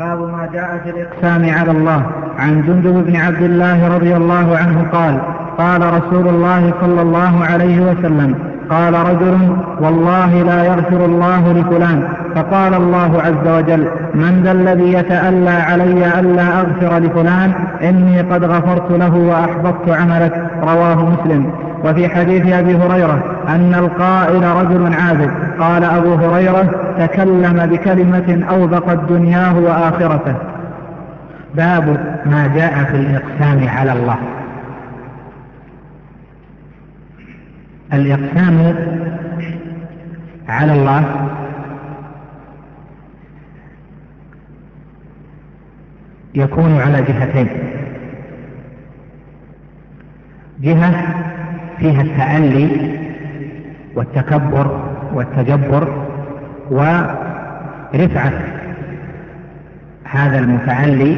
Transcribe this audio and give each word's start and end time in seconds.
باب 0.00 0.18
ما 0.18 0.48
جاء 0.52 0.80
في 0.84 0.90
الإقسام 0.90 1.58
على 1.58 1.70
الله. 1.70 2.02
عن 2.38 2.62
جندب 2.62 3.04
بن 3.06 3.16
عبد 3.16 3.42
الله 3.42 3.96
رضي 3.96 4.16
الله 4.16 4.56
عنه 4.56 4.86
قال 4.92 5.20
قال 5.58 5.94
رسول 5.94 6.28
الله 6.28 6.72
صلى 6.80 7.02
الله 7.02 7.44
عليه 7.44 7.80
وسلم 7.80 8.34
قال 8.70 8.94
رجل 8.94 9.56
والله 9.80 10.42
لا 10.42 10.64
يغفر 10.64 11.04
الله 11.04 11.52
لفلان. 11.52 12.08
فقال 12.34 12.74
الله 12.74 13.22
عز 13.22 13.58
وجل 13.58 13.88
من 14.14 14.40
ذا 14.44 14.52
الذي 14.52 14.92
يتألى 14.92 15.50
علي 15.50 16.20
ألا 16.20 16.60
أغفر 16.60 16.98
لفلان 16.98 17.52
إني 17.82 18.20
قد 18.20 18.44
غفرت 18.44 18.90
له 18.90 19.14
وأحبطت 19.14 19.88
عملك. 19.88 20.50
رواه 20.62 21.04
مسلم. 21.10 21.52
وفي 21.84 22.08
حديث 22.08 22.52
أبي 22.52 22.76
هريرة 22.76 23.44
أن 23.48 23.74
القائل 23.74 24.42
رجل 24.44 24.94
عابد 24.94 25.30
قال 25.60 25.84
أبو 25.84 26.14
هريرة 26.14 26.94
تكلم 26.98 27.66
بكلمة 27.66 28.46
أوبقت 28.50 28.98
دنياه 29.08 29.58
وآخرته. 29.58 30.34
باب 31.54 31.88
ما 32.26 32.50
جاء 32.54 32.84
في 32.84 32.96
الإقسام 32.96 33.68
على 33.68 33.92
الله. 33.92 34.18
الإقسام 37.92 38.74
على 40.48 40.72
الله 40.72 41.30
يكون 46.34 46.80
على 46.80 47.02
جهتين. 47.02 47.48
جهة 50.60 51.30
فيها 51.80 52.02
التألي 52.02 52.98
والتكبر 53.94 54.80
والتجبر 55.14 55.88
ورفعة 56.70 58.32
هذا 60.04 60.38
المتعلي 60.38 61.16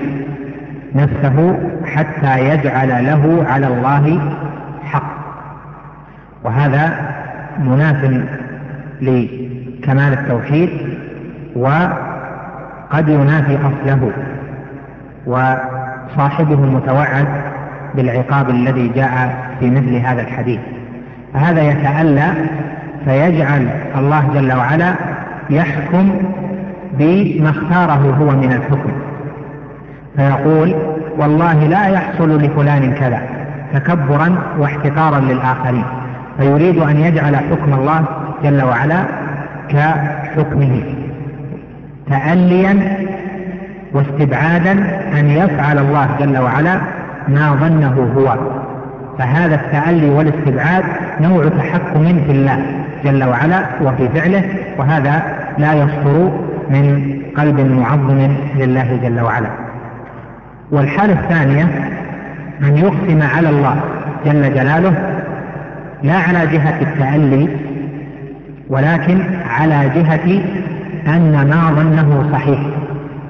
نفسه 0.95 1.59
حتى 1.87 2.49
يجعل 2.49 3.07
له 3.07 3.47
على 3.49 3.67
الله 3.67 4.35
حق. 4.85 5.13
وهذا 6.45 7.13
مناف 7.59 8.05
لكمال 9.01 10.13
التوحيد 10.13 10.71
وقد 11.57 13.09
ينافي 13.09 13.59
أصله 13.59 14.11
وصاحبه 15.27 16.65
المتوعد 16.65 17.27
بالعقاب 17.95 18.51
الذي 18.51 18.89
جاء 18.89 19.52
في 19.63 19.71
مثل 19.71 19.97
هذا 19.97 20.23
الحديث. 20.23 20.61
فهذا 21.35 21.63
يتألى 21.63 22.33
فيجعل 23.05 23.69
الله 23.97 24.29
جل 24.35 24.53
وعلا 24.53 24.95
يحكم 25.51 26.11
بما 26.99 27.51
اختاره 27.51 28.17
هو 28.21 28.31
من 28.31 28.53
الحكم. 28.53 28.93
فيقول 30.17 30.75
والله 31.19 31.67
لا 31.67 31.87
يحصل 31.87 32.39
لفلان 32.39 32.93
كذا 32.93 33.21
تكبرا 33.75 34.37
واحتقارا 34.59 35.21
للآخرين. 35.21 35.85
فيريد 36.39 36.79
أن 36.79 36.97
يجعل 36.97 37.37
حكم 37.37 37.75
الله 37.75 38.05
جل 38.45 38.63
وعلا 38.63 39.05
كحكمه. 39.69 40.83
تأليا 42.11 42.97
واستبعادا 43.93 44.73
أن 45.19 45.31
يفعل 45.31 45.79
الله 45.79 46.09
جل 46.21 46.39
وعلا 46.39 46.81
ما 47.29 47.53
ظنه 47.61 48.13
هو. 48.17 48.37
فهذا 49.19 49.55
التألي 49.55 50.11
والاستبعاد 50.11 50.85
نوع 51.21 51.49
تحكم 51.49 52.25
في 52.27 52.33
الله 52.33 52.59
جل 53.05 53.25
وعلا 53.25 53.63
وفي 53.83 54.09
فعله 54.09 54.45
وهذا 54.79 55.23
لا 55.59 55.75
يصدر 55.75 56.31
من 56.71 57.17
قلب 57.37 57.61
معظم 57.61 58.29
لله 58.57 58.99
جل 59.03 59.21
وعلا. 59.21 59.49
والحالة 60.71 61.13
الثانية 61.13 61.63
أن 62.63 62.77
يقسم 62.77 63.23
على 63.37 63.49
الله 63.49 63.81
جل 64.27 64.55
جلاله 64.55 64.95
لا 66.03 66.15
على 66.15 66.47
جهة 66.47 66.81
التألي 66.81 67.49
ولكن 68.69 69.21
على 69.49 69.91
جهة 69.95 70.43
أن 71.07 71.33
ما 71.33 71.71
ظنه 71.77 72.29
صحيح 72.33 72.61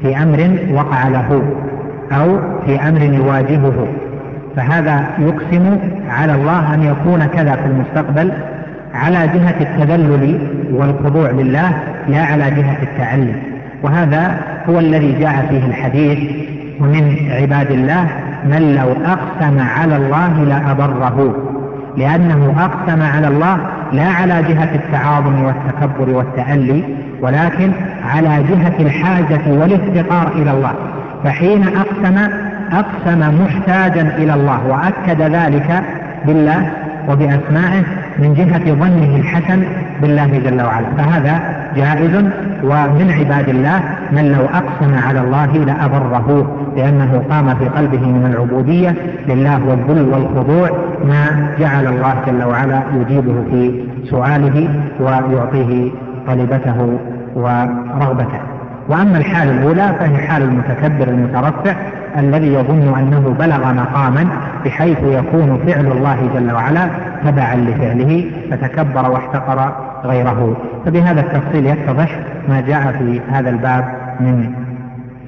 في 0.03 0.16
أمر 0.16 0.59
وقع 0.72 1.09
له 1.09 1.42
أو 2.12 2.38
في 2.66 2.88
أمر 2.88 3.03
يواجهه. 3.03 3.87
فهذا 4.57 5.05
يقسم 5.19 5.79
على 6.09 6.35
الله 6.35 6.75
أن 6.75 6.83
يكون 6.83 7.27
كذا 7.27 7.57
في 7.57 7.67
المستقبل 7.67 8.33
على 8.95 9.19
جهة 9.19 9.55
التذلل 9.61 10.39
والخضوع 10.73 11.31
لله 11.31 11.73
لا 12.09 12.23
على 12.25 12.51
جهة 12.51 12.83
التعلي 12.83 13.35
وهذا 13.83 14.39
هو 14.69 14.79
الذي 14.79 15.13
جاء 15.13 15.47
فيه 15.51 15.67
الحديث 15.67 16.19
ومن 16.81 17.17
عباد 17.31 17.71
الله 17.71 18.07
من 18.45 18.75
لو 18.75 18.93
أقسم 19.07 19.59
على 19.61 19.97
الله 19.97 20.45
لأبره. 20.45 21.37
لأنه 21.97 22.55
أقسم 22.59 23.03
على 23.03 23.29
الله 23.29 23.59
لا 23.93 24.07
على 24.09 24.43
جهة 24.43 24.75
التعاظم 24.75 25.43
والتكبر 25.45 26.11
والتألي 26.17 26.84
ولكن 27.21 27.73
على 28.05 28.29
جهة 28.29 28.75
الحاجة 28.81 29.41
والافتقار 29.47 30.33
إلى 30.34 30.51
الله. 30.51 30.73
فحين 31.25 31.65
أقسم 31.65 32.29
أقسم 32.72 33.43
محتاجا 33.44 34.03
إلى 34.19 34.34
الله 34.34 34.66
وأكد 34.66 35.22
ذلك 35.22 35.83
بالله 36.27 36.71
وبأسمائه 37.09 37.83
من 38.19 38.34
جهة 38.34 38.75
ظنه 38.75 39.16
الحسن 39.16 39.62
بالله 40.03 40.27
جل 40.38 40.62
وعلا. 40.62 40.87
فهذا 40.99 41.41
جائز 41.77 42.15
ومن 42.65 43.15
عباد 43.19 43.49
الله 43.49 43.81
من 44.12 44.33
لو 44.33 44.44
أقسم 44.44 44.94
على 45.09 45.21
الله 45.21 45.47
لأبره 45.47 46.56
لأنه 46.77 47.22
قام 47.31 47.55
في 47.55 47.65
قلبه 47.69 48.06
من 48.06 48.31
العبودية 48.34 48.94
لله 49.28 49.60
والذل 49.66 50.09
والخضوع 50.09 50.71
ما 51.04 51.49
جعل 51.59 51.87
الله 51.87 52.15
جل 52.27 52.44
وعلا 52.44 52.83
يجيبه 53.00 53.34
في 53.50 53.84
سؤاله 54.10 54.69
ويعطيه 55.00 55.91
طلبته 56.27 56.99
ورغبته. 57.34 58.41
وأما 58.89 59.19
الحال 59.19 59.49
الأولى 59.49 59.94
فهي 60.00 60.16
حال 60.16 60.43
المتكبر 60.43 61.09
المترفع 61.09 61.75
الذي 62.19 62.55
يظن 62.55 62.99
أنه 62.99 63.37
بلغ 63.39 63.73
مقاما 63.73 64.27
بحيث 64.65 64.99
يكون 65.03 65.59
فعل 65.67 65.87
الله 65.87 66.31
جل 66.34 66.53
وعلا 66.53 66.89
تبعا 67.25 67.55
لفعله 67.55 68.31
فتكبر 68.50 69.11
واحتقر 69.11 69.73
غيره. 70.05 70.56
فبهذا 70.87 71.21
التفصيل 71.21 71.67
يتضح 71.67 72.19
ما 72.49 72.61
جاء 72.61 72.93
في 72.93 73.21
هذا 73.31 73.51
الباب 73.51 73.84
من 74.21 74.53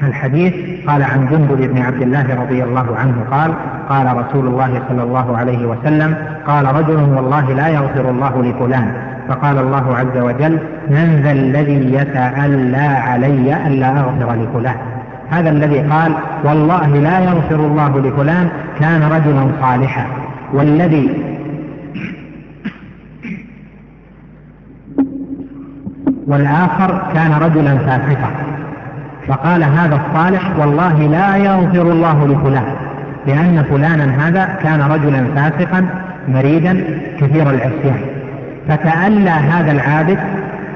الحديث. 0.03 0.55
قال 0.89 1.03
عن 1.03 1.28
جندب 1.31 1.73
بن 1.73 1.83
عبد 1.83 2.03
الله 2.03 2.43
رضي 2.43 2.65
الله 2.65 2.97
عنه 2.97 3.15
قال 3.31 3.55
قال 3.89 4.17
رسول 4.17 4.47
الله 4.47 4.83
صلى 4.89 5.03
الله 5.03 5.37
عليه 5.39 5.67
وسلم 5.67 6.17
قال 6.47 6.77
رجل 6.77 6.97
والله 7.17 7.53
لا 7.53 7.69
يغفر 7.69 8.11
الله 8.11 8.43
لفلان. 8.43 8.93
فقال 9.28 9.59
الله 9.59 9.97
عز 9.97 10.17
وجل 10.17 10.59
من 10.91 11.21
ذا 11.23 11.33
الذي 11.33 11.94
يتألى 11.94 12.77
علي 12.77 13.67
ألا 13.67 14.00
أغفر 14.00 14.34
لفلان. 14.34 14.94
هذا 15.31 15.51
الذي 15.51 15.79
قال 15.79 16.12
والله 16.45 16.87
لا 16.87 17.19
يغفر 17.19 17.55
الله 17.55 17.99
لفلان 18.01 18.49
كان 18.81 19.03
رجلا 19.03 19.49
صالحا. 19.61 20.07
والذي 20.53 21.11
والآخر 26.27 27.03
كان 27.15 27.33
رجلا 27.33 27.79
فاسقا. 27.79 28.31
فقال 29.29 29.65
هذا 29.65 30.01
الصالح 30.07 30.59
والله 30.59 30.99
لا 30.99 31.37
يغفر 31.37 31.93
الله 31.93 32.27
لفلان 32.27 32.65
لأن 33.27 33.65
فلانا 33.71 34.29
هذا 34.29 34.59
كان 34.62 34.81
رجلا 34.81 35.25
فاسقا 35.35 35.87
مريدا 36.29 36.85
كثير 37.21 37.51
العصيان. 37.51 38.01
فتألى 38.69 39.31
هذا 39.31 39.73
العابد 39.73 40.19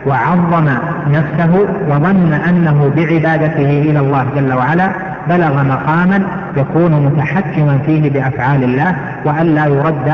وعظم 0.06 0.68
نفسه 1.10 1.66
وظن 1.88 2.32
أنه 2.32 2.92
بعبادته 2.96 3.82
إلى 3.90 3.98
الله 3.98 4.26
جل 4.36 4.52
وعلا 4.52 4.90
بلغ 5.28 5.62
مقاما 5.62 6.22
يكون 6.56 6.92
متحكما 7.06 7.78
فيه 7.86 8.10
بأفعال 8.10 8.64
الله 8.64 8.96
وأن 9.24 9.46
لا 9.46 9.66
يرد 9.66 10.12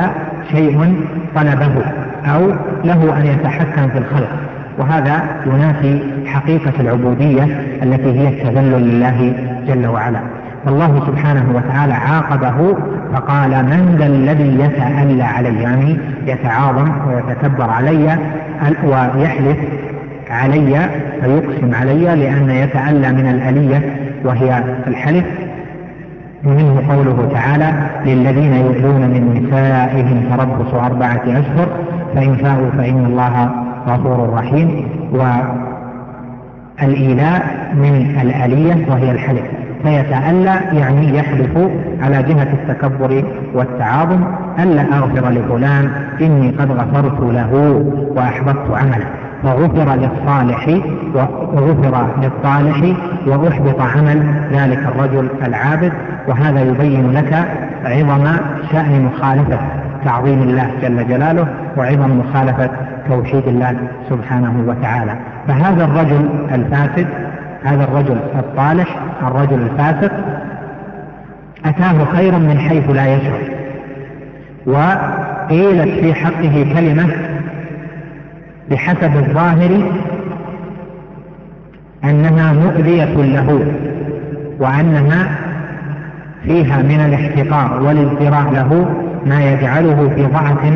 شيء 0.52 1.04
طلبه 1.34 1.82
أو 2.26 2.52
له 2.84 3.16
أن 3.18 3.26
يتحكم 3.26 3.88
في 3.88 3.98
الخلق. 3.98 4.28
وهذا 4.78 5.22
ينافي 5.46 6.02
حقيقة 6.26 6.72
العبودية 6.80 7.44
التي 7.82 8.20
هي 8.20 8.28
التذلل 8.28 8.88
لله 8.88 9.34
جل 9.66 9.86
وعلا. 9.86 10.20
فالله 10.64 11.06
سبحانه 11.06 11.44
وتعالى 11.54 11.94
عاقبه 12.24 12.76
فقال 13.14 13.50
من 13.50 13.96
ذا 13.98 14.06
الذي 14.06 14.60
يتألى 14.60 15.22
علي؟ 15.22 15.62
يعني 15.62 15.98
يتعاظم 16.26 16.92
ويتكبر 17.06 17.70
علي 17.70 18.18
ويحلف 18.84 19.58
علي 20.30 20.88
فيقسم 21.20 21.74
علي 21.74 22.04
لأن 22.04 22.50
يتألى 22.50 23.12
من 23.12 23.30
الألية 23.30 23.96
وهي 24.24 24.64
الحلف. 24.86 25.24
ومنه 26.44 26.82
قوله 26.88 27.28
تعالى 27.32 27.72
للذين 28.06 28.54
يؤذون 28.54 29.00
من 29.00 29.42
نسائهم 29.42 30.36
تربص 30.36 30.74
أربعة 30.74 31.22
أشهر 31.26 31.68
فإن 32.14 32.36
فاءوا 32.36 32.70
فإن 32.70 33.04
الله 33.06 33.50
غفور 33.88 34.34
رحيم. 34.34 34.88
الإيلاء 36.82 37.72
من 37.74 38.16
الآلية 38.22 38.86
وهي 38.90 39.10
الحلف. 39.10 39.53
فيتألى 39.84 40.54
يعني 40.72 41.18
يحلف 41.18 41.58
على 42.02 42.22
جهة 42.22 42.48
التكبر 42.52 43.24
والتعاظم 43.54 44.24
ألا 44.58 44.82
أغفر 44.82 45.30
لفلان 45.30 45.90
إني 46.20 46.50
قد 46.50 46.70
غفرت 46.70 47.20
له 47.20 47.84
وأحبطت 48.16 48.70
عمله. 48.70 49.06
وغفر 49.44 49.94
للصالح 49.94 50.68
وغفر 51.14 52.06
للصالح 52.22 52.96
وأحبط 53.26 53.80
عمل 53.80 54.34
ذلك 54.52 54.78
الرجل 54.78 55.28
العابد 55.46 55.92
وهذا 56.28 56.60
يبين 56.62 57.12
لك 57.12 57.34
عظم 57.84 58.26
شأن 58.72 59.04
مخالفة 59.04 59.58
تعظيم 60.04 60.42
الله 60.42 60.70
جل 60.82 61.08
جلاله 61.08 61.46
وعظم 61.76 62.18
مخالفة 62.18 62.70
توحيد 63.08 63.48
الله 63.48 63.76
سبحانه 64.10 64.64
وتعالى. 64.68 65.16
فهذا 65.48 65.84
الرجل 65.84 66.28
الفاسد 66.52 67.06
هذا 67.64 67.84
الرجل 67.84 68.16
الصالح 68.38 68.98
الرجل 69.22 69.62
الفاسق 69.62 70.12
أتاه 71.64 72.04
خيرا 72.04 72.38
من 72.38 72.58
حيث 72.58 72.90
لا 72.90 73.14
يشعر 73.14 73.40
وقيلت 74.66 76.00
في 76.00 76.14
حقه 76.14 76.66
كلمة 76.74 77.08
بحسب 78.70 79.16
الظاهر 79.16 79.92
أنها 82.04 82.52
مؤذية 82.52 83.14
له 83.14 83.72
وأنها 84.58 85.38
فيها 86.44 86.82
من 86.82 87.00
الاحتقار 87.00 87.82
والازدراء 87.82 88.50
له 88.52 88.94
ما 89.26 89.52
يجعله 89.52 90.10
في 90.16 90.26
ضعف 90.26 90.72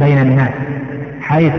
بين 0.00 0.18
الناس 0.18 0.50
حيث 1.20 1.54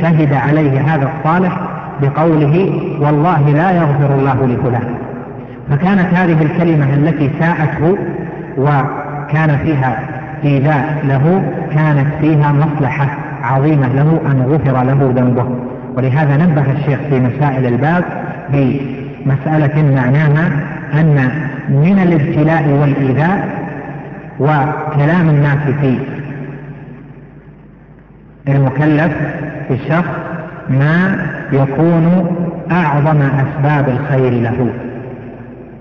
شهد 0.00 0.32
عليه 0.32 0.80
هذا 0.80 1.10
الصالح 1.16 1.65
بقوله 2.02 2.80
والله 3.00 3.50
لا 3.50 3.70
يغفر 3.70 4.14
الله 4.14 4.46
لفلان. 4.46 4.94
فكانت 5.70 6.14
هذه 6.14 6.42
الكلمة 6.42 6.94
التي 6.94 7.30
ساءته 7.38 7.98
وكان 8.58 9.58
فيها 9.64 9.98
إيذاء 10.44 11.04
له 11.04 11.42
كانت 11.74 12.06
فيها 12.20 12.52
مصلحة 12.52 13.08
عظيمة 13.42 13.88
له 13.88 14.20
أن 14.30 14.42
غفر 14.42 14.82
له 14.82 15.12
ذنبه. 15.16 15.46
ولهذا 15.96 16.36
نبه 16.36 16.72
الشيخ 16.72 16.98
في 17.10 17.20
مسائل 17.20 17.66
الباب 17.66 18.04
بمسألة 18.48 19.82
معناها 19.94 20.50
أن 20.94 21.30
من 21.68 21.98
الابتلاء 21.98 22.68
والإيذاء 22.68 23.48
وكلام 24.40 25.28
الناس 25.28 25.58
في 25.80 25.98
المكلف 28.48 29.12
في 29.68 29.74
الشخص 29.74 30.15
ما 30.70 31.26
يكون 31.52 32.26
أعظم 32.72 33.22
أسباب 33.22 33.88
الخير 33.88 34.32
له. 34.32 34.70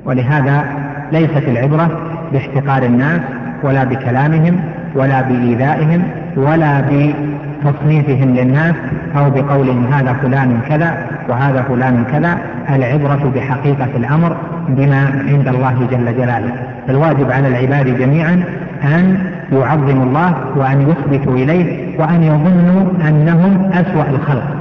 ولهذا 0.06 0.66
ليست 1.12 1.44
العبرة 1.48 1.90
باحتقار 2.34 2.84
الناس 2.84 3.22
ولا 3.64 3.84
بكلامهم 3.84 4.60
ولا 4.96 5.22
بإيذائهم 5.22 6.04
ولا 6.38 6.82
بتصنيفهم 6.82 8.36
للناس 8.36 8.76
أو 9.18 9.30
بقولهم 9.30 9.94
هذا 9.94 10.14
فلان 10.14 10.60
كذا 10.70 10.98
وهذا 11.30 11.62
فلان 11.62 12.04
كذا. 12.12 12.38
العبرة 12.70 13.32
بحقيقة 13.36 13.90
الأمر 13.96 14.38
بما 14.70 15.24
عند 15.28 15.48
الله 15.48 15.88
جل 15.92 16.18
جلاله. 16.18 16.52
فالواجب 16.88 17.32
على 17.32 17.48
العباد 17.48 17.98
جميعا 17.98 18.44
أن 18.84 19.18
يعظموا 19.52 20.06
الله 20.06 20.36
وأن 20.56 20.82
يثبتوا 20.90 21.34
إليه 21.34 22.00
وأن 22.00 22.24
يظنوا 22.24 23.10
أنهم 23.10 23.72
أسوأ 23.74 24.10
الخلق. 24.10 24.55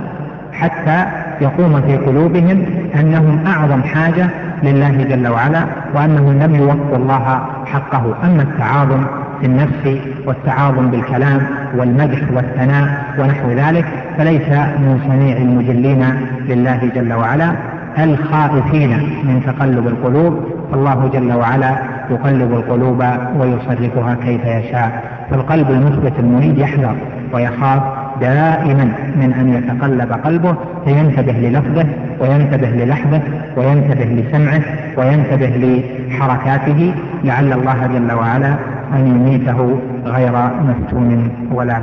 حتى 0.61 1.07
يقوم 1.41 1.83
في 1.83 1.97
قلوبهم 1.97 2.67
أنهم 3.01 3.47
أعظم 3.47 3.83
حاجة 3.83 4.27
لله 4.63 5.03
جل 5.03 5.29
وعلا 5.29 5.65
وأنهم 5.95 6.43
لم 6.43 6.55
يوفوا 6.55 6.97
الله 6.97 7.41
حقه. 7.67 8.15
أما 8.25 8.43
التعاظم 8.43 9.05
في 9.41 9.47
النفس 9.47 10.01
والتعاظم 10.27 10.91
بالكلام 10.91 11.41
والمدح 11.77 12.19
والثناء 12.35 13.05
ونحو 13.19 13.51
ذلك 13.51 13.85
فليس 14.19 14.49
من 14.79 15.01
صنيع 15.09 15.37
المجلين 15.37 16.05
لله 16.49 16.91
جل 16.95 17.13
وعلا 17.13 17.53
الخائفين 17.99 18.91
من 19.25 19.43
تقلب 19.47 19.87
القلوب. 19.87 20.41
فالله 20.73 21.11
جل 21.13 21.33
وعلا 21.33 21.79
يقلب 22.11 22.53
القلوب 22.53 23.05
ويصرفها 23.39 24.15
كيف 24.15 24.45
يشاء. 24.45 25.03
فالقلب 25.31 25.71
المثبت 25.71 26.13
المريد 26.19 26.59
يحذر 26.59 26.97
ويخاف 27.33 27.83
دائما 28.21 28.85
من 29.17 29.33
أن 29.41 29.55
يتقلب 29.55 30.13
قلبه 30.13 30.57
فينتبه 30.85 31.33
للفظه 31.33 31.87
وينتبه 32.21 32.69
للحظه 32.69 33.21
وينتبه 33.57 34.05
لسمعه 34.05 34.61
وينتبه 34.97 35.83
لحركاته 36.09 36.95
لعل 37.25 37.53
الله 37.53 37.87
جل 37.87 38.13
وعلا 38.13 38.55
أن 38.93 39.07
يميته 39.07 39.79
غير 40.05 40.33
مفتون 40.69 41.29
ولا 41.53 41.83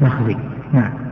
مخزي. 0.00 0.36
نعم. 0.72 1.09